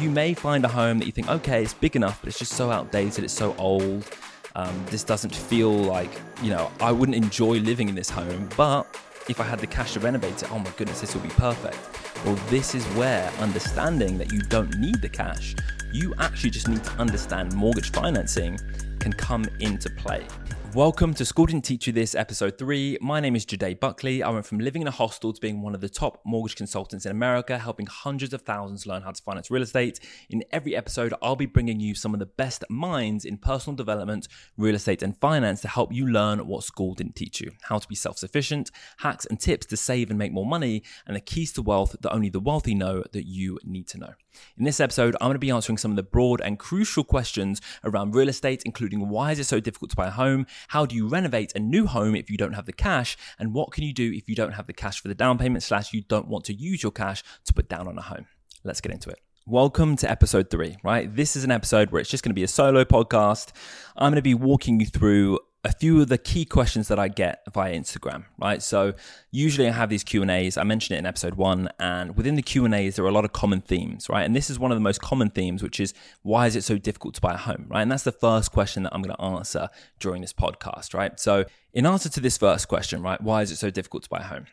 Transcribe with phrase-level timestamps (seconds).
[0.00, 2.54] you may find a home that you think, okay, it's big enough, but it's just
[2.54, 4.08] so outdated, it's so old.
[4.56, 6.10] Um, this doesn't feel like,
[6.42, 8.86] you know, I wouldn't enjoy living in this home, but
[9.28, 11.78] if I had the cash to renovate it, oh my goodness, this will be perfect.
[12.24, 15.54] Well, this is where understanding that you don't need the cash,
[15.92, 18.58] you actually just need to understand mortgage financing
[18.98, 20.26] can come into play.
[20.74, 22.96] Welcome to School Didn't Teach You This, episode three.
[23.00, 24.22] My name is Jide Buckley.
[24.22, 27.04] I went from living in a hostel to being one of the top mortgage consultants
[27.04, 29.98] in America, helping hundreds of thousands learn how to finance real estate.
[30.28, 34.28] In every episode, I'll be bringing you some of the best minds in personal development,
[34.56, 37.88] real estate, and finance to help you learn what school didn't teach you how to
[37.88, 41.52] be self sufficient, hacks and tips to save and make more money, and the keys
[41.54, 44.14] to wealth that only the wealthy know that you need to know.
[44.56, 47.60] In this episode, I'm going to be answering some of the broad and crucial questions
[47.84, 50.46] around real estate, including why is it so difficult to buy a home?
[50.68, 53.16] How do you renovate a new home if you don't have the cash?
[53.38, 55.62] And what can you do if you don't have the cash for the down payment
[55.62, 58.26] slash you don't want to use your cash to put down on a home?
[58.64, 59.20] Let's get into it.
[59.46, 61.14] Welcome to episode three, right?
[61.14, 63.52] This is an episode where it's just going to be a solo podcast.
[63.96, 67.08] I'm going to be walking you through a few of the key questions that I
[67.08, 68.62] get via Instagram, right?
[68.62, 68.94] So
[69.30, 70.56] usually I have these Q and A's.
[70.56, 73.12] I mentioned it in episode one, and within the Q and A's there are a
[73.12, 74.24] lot of common themes, right?
[74.24, 76.78] And this is one of the most common themes, which is why is it so
[76.78, 77.82] difficult to buy a home, right?
[77.82, 81.20] And that's the first question that I'm going to answer during this podcast, right?
[81.20, 84.20] So in answer to this first question, right, why is it so difficult to buy
[84.20, 84.46] a home?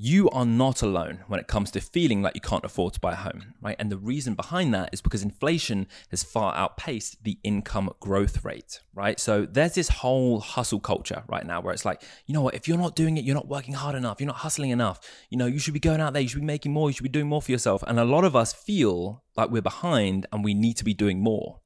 [0.00, 3.14] You are not alone when it comes to feeling like you can't afford to buy
[3.14, 3.74] a home, right?
[3.80, 8.78] And the reason behind that is because inflation has far outpaced the income growth rate,
[8.94, 9.18] right?
[9.18, 12.68] So there's this whole hustle culture right now where it's like, you know what, if
[12.68, 15.46] you're not doing it, you're not working hard enough, you're not hustling enough, you know,
[15.46, 17.26] you should be going out there, you should be making more, you should be doing
[17.26, 17.82] more for yourself.
[17.84, 21.20] And a lot of us feel like we're behind and we need to be doing
[21.20, 21.58] more,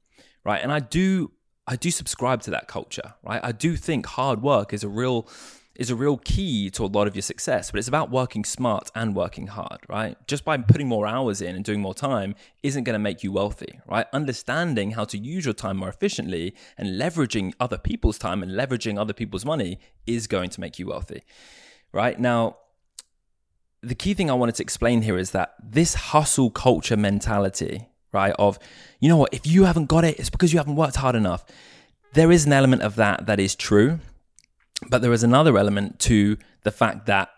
[0.43, 0.63] right?
[0.63, 1.33] And I do,
[1.67, 3.41] I do subscribe to that culture, right?
[3.43, 5.29] I do think hard work is a real,
[5.75, 8.91] is a real key to a lot of your success, but it's about working smart
[8.93, 10.15] and working hard, right?
[10.27, 13.31] Just by putting more hours in and doing more time isn't going to make you
[13.31, 14.05] wealthy, right?
[14.13, 18.99] Understanding how to use your time more efficiently and leveraging other people's time and leveraging
[18.99, 21.23] other people's money is going to make you wealthy,
[21.91, 22.19] right?
[22.19, 22.57] Now,
[23.81, 28.35] the key thing I wanted to explain here is that this hustle culture mentality, right?
[28.37, 28.59] Of,
[28.99, 31.43] you know what, if you haven't got it, it's because you haven't worked hard enough.
[32.13, 33.99] There is an element of that that is true
[34.89, 37.29] but there is another element to the fact that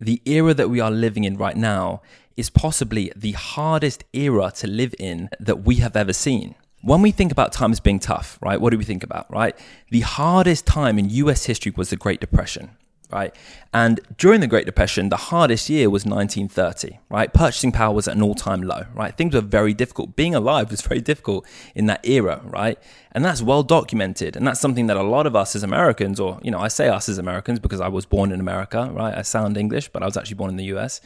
[0.00, 2.02] the era that we are living in right now
[2.36, 6.54] is possibly the hardest era to live in that we have ever seen.
[6.82, 9.58] When we think about times being tough, right, what do we think about, right?
[9.90, 12.76] The hardest time in US history was the Great Depression
[13.10, 13.34] right?
[13.72, 17.32] And during the Great Depression, the hardest year was 1930, right?
[17.32, 19.16] Purchasing power was at an all time low, right?
[19.16, 20.16] Things were very difficult.
[20.16, 22.78] Being alive was very difficult in that era, right?
[23.12, 24.36] And that's well documented.
[24.36, 26.88] And that's something that a lot of us as Americans, or, you know, I say
[26.88, 29.16] us as Americans because I was born in America, right?
[29.16, 31.00] I sound English, but I was actually born in the US.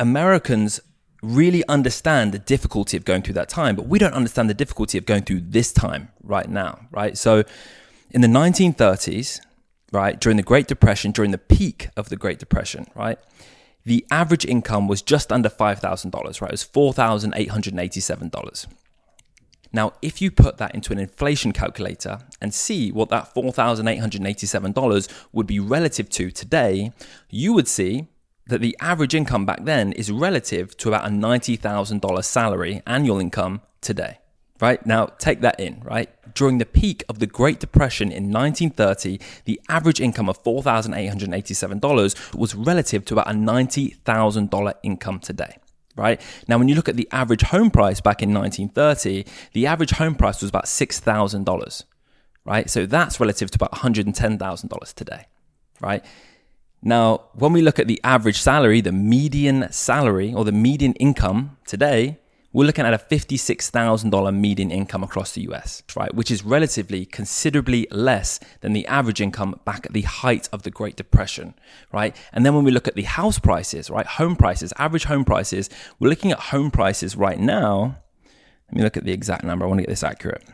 [0.00, 0.80] Americans
[1.22, 4.98] really understand the difficulty of going through that time, but we don't understand the difficulty
[4.98, 7.16] of going through this time right now, right?
[7.16, 7.44] So
[8.10, 9.40] in the 1930s,
[9.92, 13.18] right, during the Great Depression, during the peak of the Great Depression, right,
[13.84, 16.48] the average income was just under $5,000, right?
[16.48, 18.66] It was $4,887.
[19.74, 25.46] Now, if you put that into an inflation calculator and see what that $4,887 would
[25.46, 26.92] be relative to today,
[27.30, 28.08] you would see
[28.46, 33.62] that the average income back then is relative to about a $90,000 salary annual income
[33.80, 34.18] today
[34.62, 34.86] right?
[34.86, 36.08] Now, take that in, right?
[36.34, 42.54] During the peak of the Great Depression in 1930, the average income of $4,887 was
[42.54, 45.58] relative to about a $90,000 income today.
[45.96, 49.90] Right now, when you look at the average home price back in 1930, the average
[49.90, 51.82] home price was about $6,000.
[52.44, 55.26] Right, so that's relative to about $110,000 today.
[55.80, 56.04] Right,
[56.82, 61.56] now, when we look at the average salary, the median salary or the median income
[61.66, 62.18] today
[62.52, 66.14] we're looking at a $56,000 median income across the US, right?
[66.14, 70.70] Which is relatively considerably less than the average income back at the height of the
[70.70, 71.54] Great Depression,
[71.92, 72.14] right?
[72.32, 74.06] And then when we look at the house prices, right?
[74.06, 77.96] Home prices, average home prices, we're looking at home prices right now.
[78.68, 79.64] Let me look at the exact number.
[79.64, 80.44] I want to get this accurate.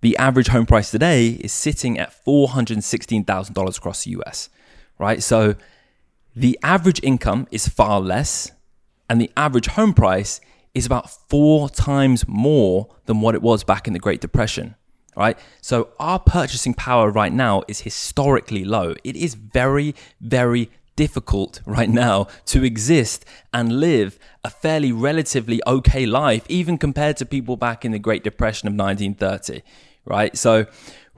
[0.00, 4.48] The average home price today is sitting at $416,000 across the US,
[4.98, 5.22] right?
[5.22, 5.56] So
[6.34, 8.52] the average income is far less,
[9.08, 10.40] and the average home price
[10.76, 14.74] is about four times more than what it was back in the Great Depression.
[15.16, 15.38] Right?
[15.62, 18.94] So our purchasing power right now is historically low.
[19.02, 23.24] It is very, very difficult right now to exist
[23.54, 28.22] and live a fairly relatively okay life, even compared to people back in the Great
[28.22, 29.62] Depression of 1930.
[30.04, 30.36] Right?
[30.36, 30.66] So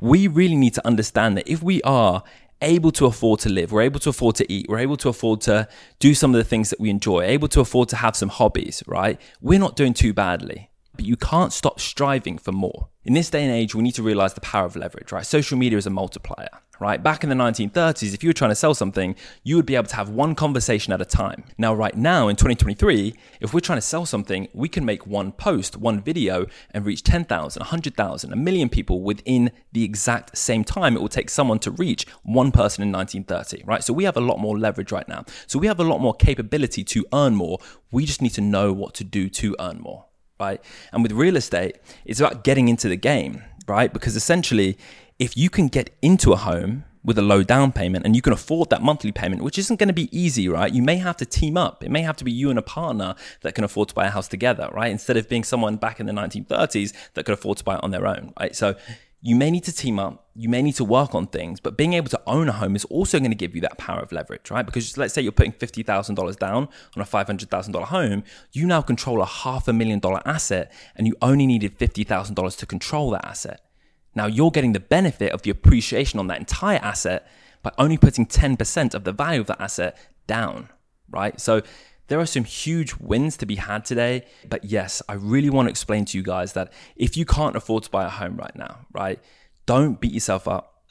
[0.01, 2.23] we really need to understand that if we are
[2.63, 5.41] able to afford to live, we're able to afford to eat, we're able to afford
[5.43, 5.69] to
[5.99, 8.83] do some of the things that we enjoy, able to afford to have some hobbies,
[8.87, 9.21] right?
[9.41, 10.71] We're not doing too badly.
[10.99, 12.89] But you can't stop striving for more.
[13.05, 15.25] In this day and age, we need to realize the power of leverage, right?
[15.25, 16.49] Social media is a multiplier,
[16.81, 17.03] right?
[17.03, 19.89] Back in the 1930s, if you were trying to sell something, you would be able
[19.89, 21.45] to have one conversation at a time.
[21.57, 25.33] Now, right now in 2023, if we're trying to sell something, we can make one
[25.33, 30.97] post, one video, and reach 10,000, 100,000, a million people within the exact same time
[30.97, 33.83] it will take someone to reach one person in 1930, right?
[33.83, 35.25] So we have a lot more leverage right now.
[35.47, 37.59] So we have a lot more capability to earn more.
[37.91, 40.05] We just need to know what to do to earn more
[40.41, 40.63] right?
[40.93, 43.93] And with real estate, it's about getting into the game, right?
[43.93, 44.79] Because essentially,
[45.19, 48.33] if you can get into a home with a low down payment and you can
[48.33, 50.73] afford that monthly payment, which isn't going to be easy, right?
[50.73, 51.83] You may have to team up.
[51.83, 54.11] It may have to be you and a partner that can afford to buy a
[54.11, 54.91] house together, right?
[54.91, 57.91] Instead of being someone back in the 1930s that could afford to buy it on
[57.91, 58.55] their own, right?
[58.55, 58.77] So
[59.21, 61.95] you may need to team up, you may need to work on things, but being
[61.95, 64.51] able to own a home is also going to give you that power of leverage,
[64.51, 64.65] right?
[64.65, 68.23] Because let's say you're putting $50,000 down on a $500,000 home,
[68.53, 72.67] you now control a half a million dollar asset and you only needed $50,000 to
[72.67, 73.63] control that asset.
[74.15, 77.29] Now you're getting the benefit of the appreciation on that entire asset
[77.63, 79.97] by only putting 10% of the value of that asset
[80.27, 80.69] down,
[81.11, 81.41] right?
[81.41, 81.63] So
[82.09, 84.25] there are some huge wins to be had today.
[84.49, 87.85] But yes, I really want to explain to you guys that if you can't afford
[87.85, 89.21] to buy a home right now, right,
[89.67, 90.83] don't beat yourself up.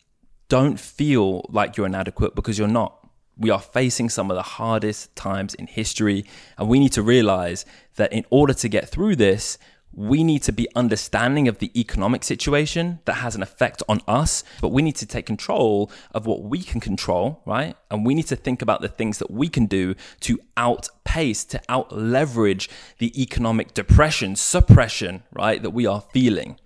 [0.47, 2.93] Don't feel like you're inadequate because you're not.
[3.35, 6.25] We are facing some of the hardest times in history,
[6.57, 7.65] and we need to realize
[7.95, 9.57] that in order to get through this,
[9.93, 14.43] we need to be understanding of the economic situation that has an effect on us,
[14.61, 17.75] but we need to take control of what we can control, right?
[17.89, 21.61] And we need to think about the things that we can do to outpace, to
[21.67, 22.69] out leverage
[22.99, 26.59] the economic depression, suppression, right, that we are feeling.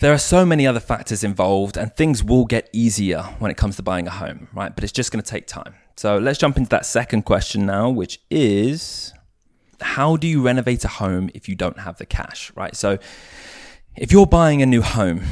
[0.00, 3.76] There are so many other factors involved, and things will get easier when it comes
[3.76, 4.74] to buying a home, right?
[4.74, 5.76] But it's just going to take time.
[5.96, 9.12] So let's jump into that second question now, which is
[9.82, 12.74] how do you renovate a home if you don't have the cash, right?
[12.74, 12.98] So
[13.96, 15.22] if you're buying a new home,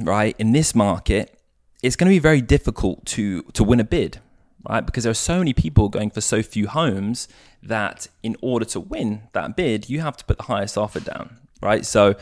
[0.00, 1.38] right, in this market,
[1.82, 4.20] it's going to be very difficult to to win a bid,
[4.68, 4.84] right?
[4.84, 7.28] Because there are so many people going for so few homes
[7.62, 11.38] that in order to win that bid, you have to put the highest offer down,
[11.60, 11.84] right?
[11.84, 12.14] So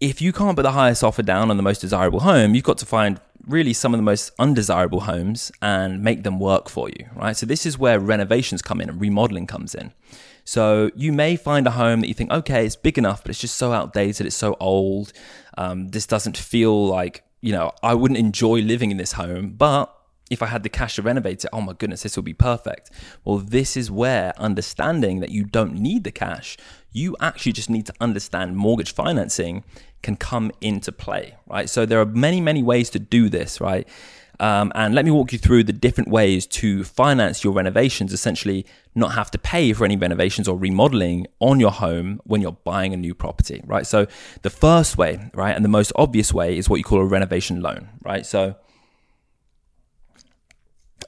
[0.00, 2.78] if you can't put the highest offer down on the most desirable home, you've got
[2.78, 7.06] to find really some of the most undesirable homes and make them work for you,
[7.14, 7.36] right?
[7.36, 9.92] So this is where renovations come in and remodeling comes in.
[10.50, 13.38] So you may find a home that you think, okay, it's big enough, but it's
[13.38, 15.12] just so outdated, it's so old.
[15.56, 19.96] Um, this doesn't feel like, you know, I wouldn't enjoy living in this home, but
[20.28, 22.90] if I had the cash to renovate it, oh my goodness, this will be perfect.
[23.24, 26.56] Well, this is where understanding that you don't need the cash,
[26.92, 29.64] you actually just need to understand mortgage financing
[30.02, 31.68] can come into play, right?
[31.68, 33.86] So there are many, many ways to do this, right?
[34.40, 38.64] Um, and let me walk you through the different ways to finance your renovations, essentially,
[38.94, 42.94] not have to pay for any renovations or remodeling on your home when you're buying
[42.94, 43.86] a new property, right?
[43.86, 44.06] So,
[44.40, 47.60] the first way, right, and the most obvious way is what you call a renovation
[47.60, 48.24] loan, right?
[48.24, 48.54] So,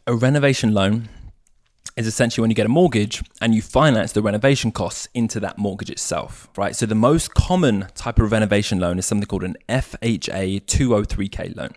[0.07, 1.09] a renovation loan
[1.97, 5.59] is essentially when you get a mortgage and you finance the renovation costs into that
[5.59, 6.75] mortgage itself, right?
[6.75, 11.71] So the most common type of renovation loan is something called an FHA 203k loan.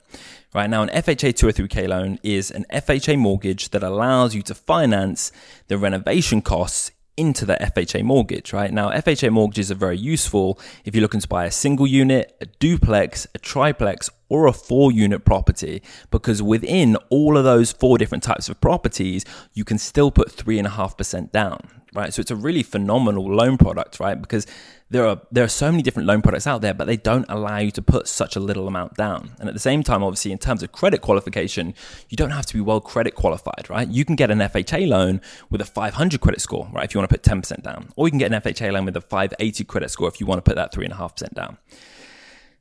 [0.54, 5.34] Right now, an FHA 203k loan is an FHA mortgage that allows you to finance
[5.68, 8.72] the renovation costs into the FHA mortgage, right?
[8.72, 12.46] Now, FHA mortgages are very useful if you're looking to buy a single unit, a
[12.46, 15.82] duplex, a triplex, or a four unit property,
[16.12, 21.32] because within all of those four different types of properties, you can still put 3.5%
[21.32, 22.14] down, right?
[22.14, 24.20] So it's a really phenomenal loan product, right?
[24.20, 24.46] Because
[24.90, 27.58] there are there are so many different loan products out there, but they don't allow
[27.58, 29.32] you to put such a little amount down.
[29.40, 31.74] And at the same time, obviously, in terms of credit qualification,
[32.10, 33.88] you don't have to be well credit qualified, right?
[33.88, 36.86] You can get an FHA loan with a 500 credit score, right?
[36.86, 38.96] If you want to put 10% down, or you can get an FHA loan with
[38.96, 41.34] a 580 credit score if you want to put that three and a half percent
[41.34, 41.58] down.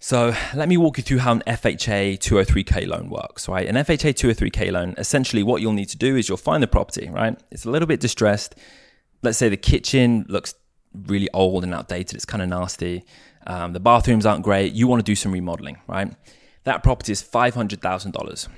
[0.05, 3.67] So let me walk you through how an FHA 203k loan works, right?
[3.67, 7.09] An FHA 203k loan, essentially what you'll need to do is you'll find the property,
[7.09, 7.41] right?
[7.50, 8.55] It's a little bit distressed.
[9.25, 10.54] Let's say the kitchen looks
[11.07, 12.14] really old and outdated.
[12.14, 13.04] It's kind of nasty.
[13.47, 14.73] Um, the bathrooms aren't great.
[14.75, 16.12] You want to do some remodeling, right?
[16.64, 18.49] That property is $500,000.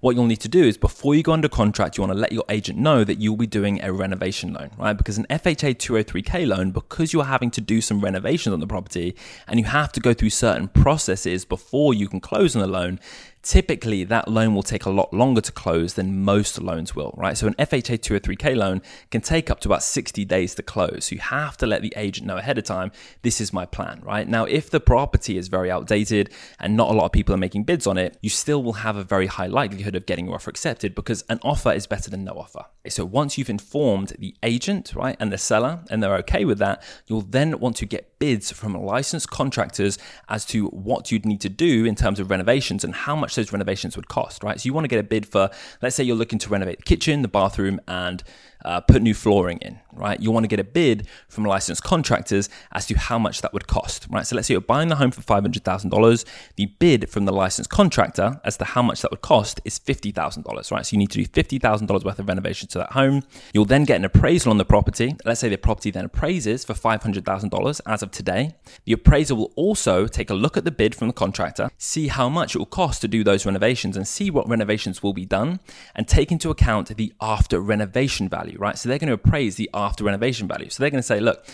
[0.00, 2.30] What you'll need to do is before you go under contract, you want to let
[2.30, 4.96] your agent know that you'll be doing a renovation loan, right?
[4.96, 9.16] Because an FHA 203k loan, because you're having to do some renovations on the property
[9.48, 13.00] and you have to go through certain processes before you can close on the loan,
[13.44, 17.36] typically that loan will take a lot longer to close than most loans will, right?
[17.36, 21.06] So an FHA 203k loan can take up to about 60 days to close.
[21.06, 22.90] So you have to let the agent know ahead of time,
[23.22, 24.26] this is my plan, right?
[24.26, 27.64] Now, if the property is very outdated and not a lot of people are making
[27.64, 30.50] bids on it, you still will have a very high likelihood of getting your offer
[30.50, 32.64] accepted because an offer is better than no offer.
[32.88, 36.82] So once you've informed the agent, right, and the seller, and they're okay with that,
[37.06, 39.98] you'll then want to get bids from licensed contractors
[40.28, 43.52] as to what you'd need to do in terms of renovations and how much those
[43.52, 44.60] renovations would cost, right?
[44.60, 45.50] So you want to get a bid for,
[45.82, 48.22] let's say you're looking to renovate the kitchen, the bathroom, and
[48.64, 50.20] uh, put new flooring in, right?
[50.20, 53.66] You want to get a bid from licensed contractors as to how much that would
[53.66, 54.26] cost, right?
[54.26, 56.24] So let's say you're buying the home for $500,000.
[56.56, 60.70] The bid from the licensed contractor as to how much that would cost is $50,000,
[60.70, 60.86] right?
[60.86, 63.22] So you need to do $50,000 worth of renovation to that home.
[63.52, 65.16] You'll then get an appraisal on the property.
[65.24, 68.54] Let's say the property then appraises for $500,000 as of today.
[68.86, 72.28] The appraiser will also take a look at the bid from the contractor, see how
[72.28, 75.60] much it will cost to do those renovations and see what renovations will be done
[75.94, 78.78] and take into account the after renovation value right?
[78.78, 80.70] So they're going to appraise the after renovation value.
[80.70, 81.46] So they're going to say, look,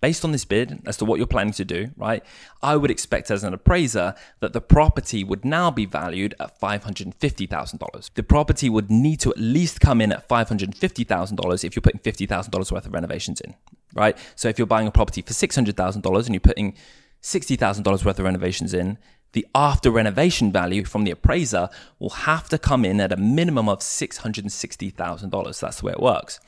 [0.00, 2.22] based on this bid as to what you're planning to do, right?
[2.62, 8.10] I would expect as an appraiser that the property would now be valued at $550,000.
[8.14, 12.72] The property would need to at least come in at $550,000 if you're putting $50,000
[12.72, 13.54] worth of renovations in,
[13.94, 14.16] right?
[14.36, 16.76] So if you're buying a property for $600,000 and you're putting
[17.22, 18.98] $60,000 worth of renovations in,
[19.32, 21.68] the after renovation value from the appraiser
[21.98, 25.60] will have to come in at a minimum of $660,000.
[25.60, 26.40] That's the way it works,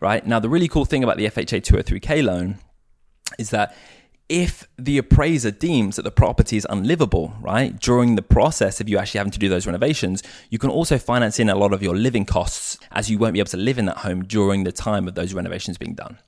[0.00, 0.26] right?
[0.26, 2.58] Now, the really cool thing about the FHA 203K loan
[3.38, 3.74] is that
[4.28, 8.98] if the appraiser deems that the property is unlivable, right, during the process of you
[8.98, 11.94] actually having to do those renovations, you can also finance in a lot of your
[11.94, 15.06] living costs as you won't be able to live in that home during the time
[15.06, 16.18] of those renovations being done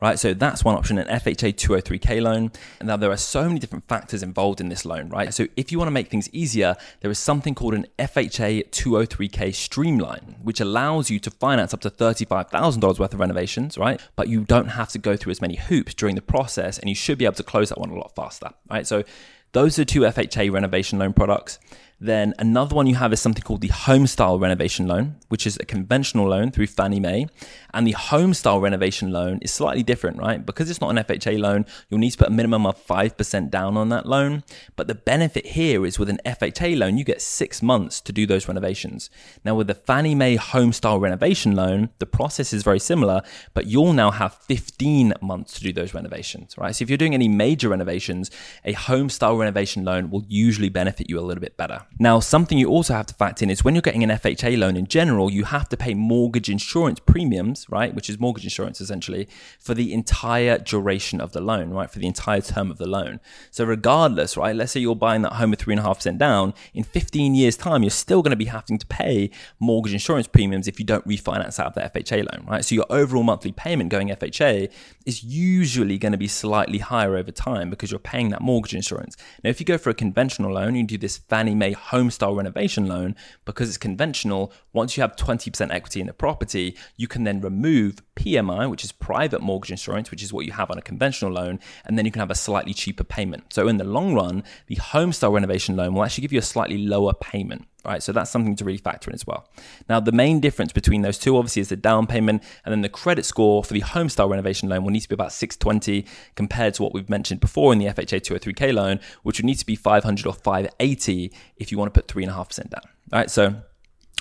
[0.00, 0.18] right?
[0.18, 2.50] So that's one option, an FHA 203k loan.
[2.80, 5.32] And now there are so many different factors involved in this loan, right?
[5.32, 9.54] So if you want to make things easier, there is something called an FHA 203k
[9.54, 14.00] streamline, which allows you to finance up to $35,000 worth of renovations, right?
[14.16, 16.94] But you don't have to go through as many hoops during the process and you
[16.94, 18.86] should be able to close that one a lot faster, right?
[18.86, 19.04] So
[19.52, 21.58] those are two FHA renovation loan products.
[22.04, 25.56] Then another one you have is something called the home style renovation loan, which is
[25.56, 27.28] a conventional loan through Fannie Mae.
[27.72, 30.44] And the home style renovation loan is slightly different, right?
[30.44, 33.78] Because it's not an FHA loan, you'll need to put a minimum of 5% down
[33.78, 34.44] on that loan.
[34.76, 38.26] But the benefit here is with an FHA loan, you get six months to do
[38.26, 39.08] those renovations.
[39.42, 43.22] Now, with the Fannie Mae home style renovation loan, the process is very similar,
[43.54, 46.76] but you'll now have 15 months to do those renovations, right?
[46.76, 48.30] So if you're doing any major renovations,
[48.62, 51.86] a home style renovation loan will usually benefit you a little bit better.
[51.98, 54.76] Now, something you also have to factor in is when you're getting an FHA loan
[54.76, 57.94] in general, you have to pay mortgage insurance premiums, right?
[57.94, 59.28] Which is mortgage insurance essentially
[59.60, 61.88] for the entire duration of the loan, right?
[61.88, 63.20] For the entire term of the loan.
[63.52, 64.56] So, regardless, right?
[64.56, 68.22] Let's say you're buying that home with 3.5% down, in 15 years' time, you're still
[68.22, 71.74] going to be having to pay mortgage insurance premiums if you don't refinance out of
[71.74, 72.64] the FHA loan, right?
[72.64, 74.68] So, your overall monthly payment going FHA
[75.06, 79.16] is usually going to be slightly higher over time because you're paying that mortgage insurance.
[79.44, 82.34] Now, if you go for a conventional loan, you do this Fannie Mae home style
[82.34, 83.14] renovation loan,
[83.44, 88.02] because it's conventional, once you have 20% equity in the property, you can then remove
[88.16, 91.60] PMI, which is private mortgage insurance, which is what you have on a conventional loan,
[91.84, 93.52] and then you can have a slightly cheaper payment.
[93.52, 96.42] So in the long run, the home style renovation loan will actually give you a
[96.42, 98.02] slightly lower payment right?
[98.02, 99.48] So that's something to really factor in as well.
[99.88, 102.88] Now, the main difference between those two obviously is the down payment and then the
[102.88, 106.74] credit score for the home style renovation loan will need to be about 620 compared
[106.74, 109.76] to what we've mentioned before in the FHA 203k loan, which would need to be
[109.76, 113.30] 500 or 580 if you want to put 3.5% down, right?
[113.30, 113.54] So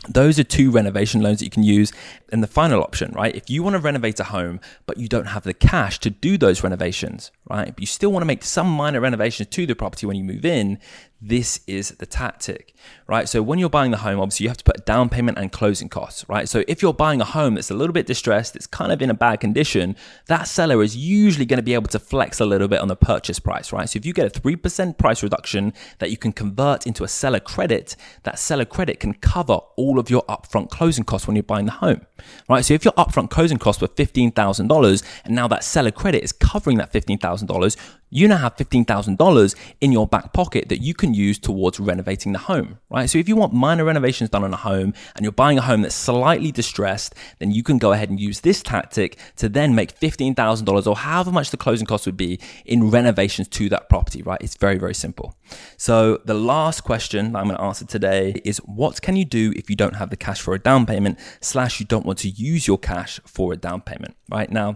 [0.10, 1.94] those are two renovation loans that you can use.
[2.30, 3.36] And the final option, right?
[3.36, 6.38] If you want to renovate a home, but you don't have the cash to do
[6.38, 7.68] those renovations, right?
[7.68, 10.46] But you still want to make some minor renovations to the property when you move
[10.46, 10.80] in,
[11.26, 12.76] this is the tactic,
[13.08, 13.30] right?
[13.30, 15.54] So when you're buying the home, obviously you have to put a down payment and
[15.54, 16.50] closing costs, right?
[16.50, 19.10] So if you're buying a home that's a little bit distressed, it's kind of in
[19.10, 19.96] a bad condition,
[20.28, 22.98] that seller is usually going to be able to flex a little bit on the
[22.98, 23.88] purchase price, right?
[23.88, 27.40] So if you get a 3% price reduction that you can convert into a seller
[27.40, 31.68] credit, that seller credit can cover all of your upfront closing costs when you're buying
[31.68, 32.02] the home,
[32.50, 32.66] right?
[32.66, 36.78] So if your upfront closing costs were $15,000 and now that seller credit is covering
[36.80, 37.78] that $15,000,
[38.14, 42.40] you now have $15,000 in your back pocket that you can use towards renovating the
[42.40, 43.10] home, right?
[43.10, 45.82] So if you want minor renovations done on a home and you're buying a home
[45.82, 50.00] that's slightly distressed, then you can go ahead and use this tactic to then make
[50.00, 54.42] $15,000 or however much the closing cost would be in renovations to that property, right?
[54.42, 55.36] It's very, very simple.
[55.78, 59.54] So the last question that I'm going to answer today is what can you do
[59.56, 62.30] if you don't have the cash for a down payment slash you don't want to
[62.30, 64.52] use your cash for a down payment, right?
[64.52, 64.76] Now,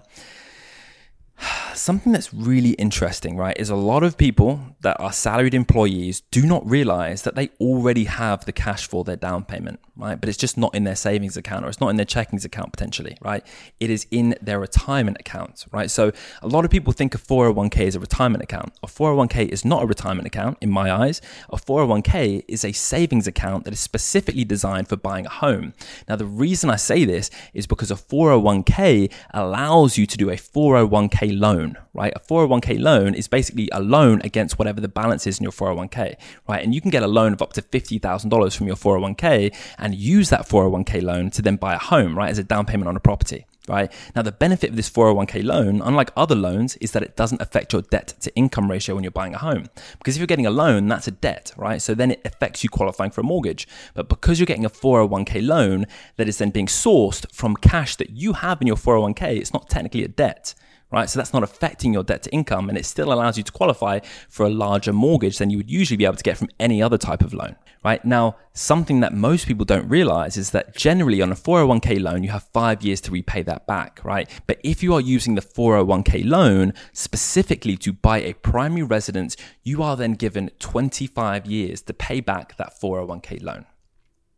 [1.73, 6.45] something that's really interesting, right, is a lot of people that are salaried employees do
[6.45, 10.19] not realize that they already have the cash for their down payment, right?
[10.19, 12.71] But it's just not in their savings account or it's not in their checkings account
[12.71, 13.45] potentially, right?
[13.79, 15.89] It is in their retirement account, right?
[15.89, 18.73] So a lot of people think a 401k is a retirement account.
[18.83, 21.21] A 401k is not a retirement account in my eyes.
[21.49, 25.73] A 401k is a savings account that is specifically designed for buying a home.
[26.07, 30.35] Now, the reason I say this is because a 401k allows you to do a
[30.35, 32.13] 401k loan, right?
[32.15, 36.15] A 401k loan is basically a loan against whatever the balance is in your 401k,
[36.47, 36.63] right?
[36.63, 40.29] And you can get a loan of up to $50,000 from your 401k and use
[40.29, 42.29] that 401k loan to then buy a home, right?
[42.29, 43.91] As a down payment on a property right?
[44.15, 47.73] Now, the benefit of this 401k loan, unlike other loans, is that it doesn't affect
[47.73, 49.65] your debt to income ratio when you're buying a home.
[49.97, 51.81] Because if you're getting a loan, that's a debt, right?
[51.81, 53.67] So then it affects you qualifying for a mortgage.
[53.93, 58.11] But because you're getting a 401k loan that is then being sourced from cash that
[58.11, 60.53] you have in your 401k, it's not technically a debt
[60.91, 61.09] right?
[61.09, 63.99] So that's not affecting your debt to income and it still allows you to qualify
[64.29, 66.97] for a larger mortgage than you would usually be able to get from any other
[66.97, 68.03] type of loan, right?
[68.05, 72.29] Now, something that most people don't realize is that generally on a 401k loan, you
[72.29, 74.29] have five years to repay that back, right?
[74.47, 79.83] But if you are using the 401k loan specifically to buy a primary residence, you
[79.83, 83.65] are then given 25 years to pay back that 401k loan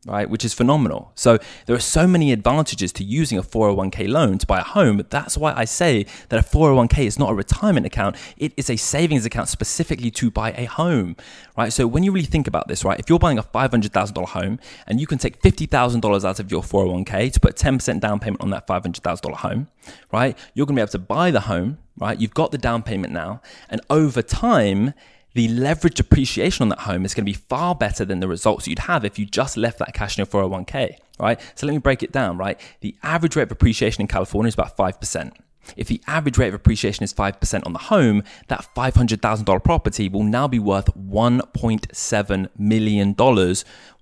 [0.05, 0.29] right?
[0.29, 1.11] Which is phenomenal.
[1.15, 5.03] So there are so many advantages to using a 401k loan to buy a home.
[5.09, 8.15] That's why I say that a 401k is not a retirement account.
[8.37, 11.17] It is a savings account specifically to buy a home,
[11.57, 11.73] right?
[11.73, 12.97] So when you really think about this, right?
[12.97, 17.33] If you're buying a $500,000 home and you can take $50,000 out of your 401k
[17.33, 19.67] to put 10% down payment on that $500,000 home,
[20.13, 20.37] right?
[20.53, 22.19] You're going to be able to buy the home, right?
[22.19, 23.41] You've got the down payment now.
[23.69, 24.93] And over time,
[25.33, 28.67] the leverage appreciation on that home is going to be far better than the results
[28.67, 31.39] you'd have if you just left that cash in your 401k, right?
[31.55, 32.59] So let me break it down, right?
[32.81, 35.33] The average rate of appreciation in California is about 5%.
[35.77, 40.23] If the average rate of appreciation is 5% on the home, that $500,000 property will
[40.23, 43.15] now be worth $1.7 million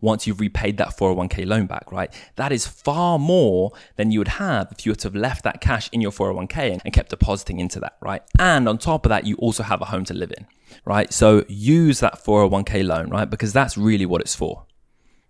[0.01, 2.13] once you've repaid that 401k loan back, right?
[2.35, 5.89] That is far more than you would have if you to have left that cash
[5.91, 8.21] in your 401k and kept depositing into that, right?
[8.39, 10.47] And on top of that, you also have a home to live in
[10.85, 11.11] right?
[11.13, 13.29] So use that 401k loan, right?
[13.29, 14.65] Because that's really what it's for.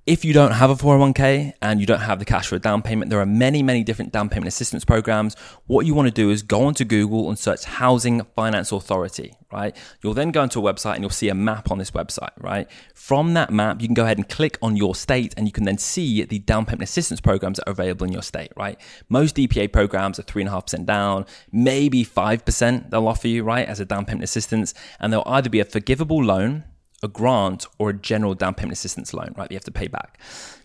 [0.07, 2.81] If you don't have a 401k and you don't have the cash for a down
[2.81, 5.35] payment, there are many, many different down payment assistance programs.
[5.65, 9.75] What you want to do is go onto Google and search Housing Finance Authority, right?
[10.01, 12.69] You'll then go into a website and you'll see a map on this website, right?
[12.93, 15.65] From that map, you can go ahead and click on your state and you can
[15.65, 18.79] then see the down payment assistance programs that are available in your state, right?
[19.09, 24.05] Most DPA programs are 3.5% down, maybe 5% they'll offer you, right, as a down
[24.05, 24.73] payment assistance.
[25.01, 26.63] And they'll either be a forgivable loan
[27.03, 29.51] a grant or a general down payment assistance loan, right?
[29.51, 30.19] You have to pay back.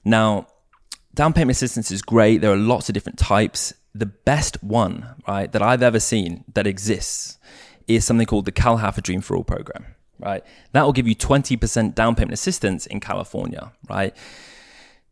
[0.05, 0.47] Now,
[1.15, 2.41] down payment assistance is great.
[2.41, 3.75] There are lots of different types.
[3.95, 7.39] The best one, right, that I've ever seen that exists
[7.87, 9.87] is something called the CalHFA Dream for All program,
[10.19, 10.43] right?
[10.73, 14.17] That will give you 20% down payment assistance in California, right?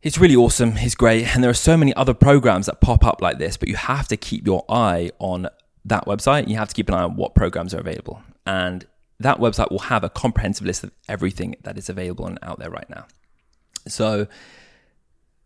[0.02, 0.74] It's really awesome.
[0.76, 1.35] It's great.
[1.35, 4.09] And there are so many other programs that pop up like this, but you have
[4.09, 5.48] to keep your eye on
[5.85, 6.48] that website.
[6.48, 8.22] You have to keep an eye on what programs are available.
[8.46, 8.87] And
[9.20, 12.70] that website will have a comprehensive list of everything that is available and out there
[12.70, 13.06] right now.
[13.87, 14.26] So,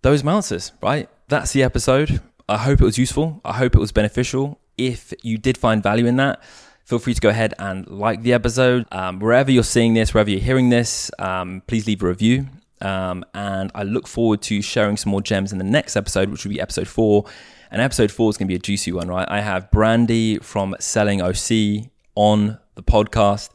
[0.02, 1.08] those are my answers, right?
[1.28, 2.20] That's the episode.
[2.48, 3.40] I hope it was useful.
[3.44, 4.60] I hope it was beneficial.
[4.78, 6.42] If you did find value in that,
[6.84, 8.86] feel free to go ahead and like the episode.
[8.92, 12.46] Um, wherever you're seeing this, wherever you're hearing this, um, please leave a review.
[12.80, 16.44] Um, and I look forward to sharing some more gems in the next episode, which
[16.44, 17.24] will be episode four.
[17.70, 19.26] And episode four is going to be a juicy one, right?
[19.28, 23.50] I have Brandy from Selling OC on the podcast.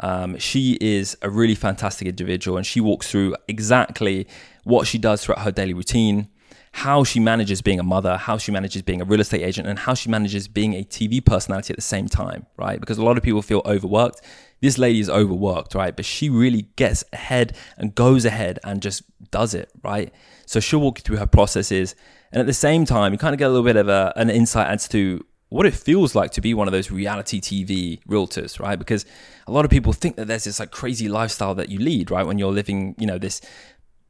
[0.00, 4.26] Um, she is a really fantastic individual and she walks through exactly
[4.64, 6.28] what she does throughout her daily routine,
[6.72, 9.78] how she manages being a mother, how she manages being a real estate agent, and
[9.78, 12.80] how she manages being a TV personality at the same time, right?
[12.80, 14.22] Because a lot of people feel overworked.
[14.60, 15.94] This lady is overworked, right?
[15.94, 20.12] But she really gets ahead and goes ahead and just does it, right?
[20.46, 21.94] So she'll walk you through her processes.
[22.32, 24.30] And at the same time, you kind of get a little bit of a, an
[24.30, 28.58] insight as to what it feels like to be one of those reality TV realtors,
[28.58, 28.78] right?
[28.78, 29.04] Because
[29.46, 32.26] a lot of people think that there's this like crazy lifestyle that you lead, right?
[32.26, 33.42] When you're living, you know, this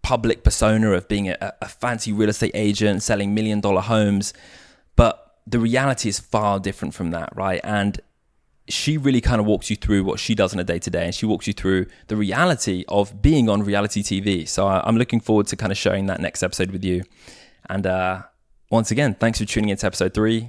[0.03, 4.33] public persona of being a, a fancy real estate agent selling million dollar homes.
[4.95, 7.61] But the reality is far different from that, right?
[7.65, 8.01] And
[8.69, 11.07] she really kind of walks you through what she does on a day to day
[11.07, 14.47] and she walks you through the reality of being on reality TV.
[14.47, 17.03] So I'm looking forward to kind of sharing that next episode with you.
[17.69, 18.23] And uh,
[18.71, 20.49] once again, thanks for tuning in to episode three.